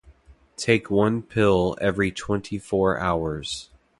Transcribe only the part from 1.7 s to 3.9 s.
every twenty-four hours.